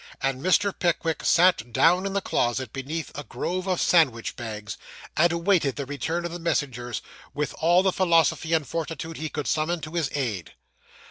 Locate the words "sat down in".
1.23-2.13